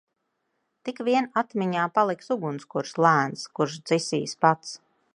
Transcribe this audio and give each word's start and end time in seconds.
Tik 0.89 1.01
vien 1.09 1.27
atmiņā 1.41 1.85
paliks 1.99 2.33
ugunskurs 2.37 2.99
lēns 3.07 3.47
kurš 3.59 3.81
dzisīs 3.91 4.39
pats. 4.47 4.75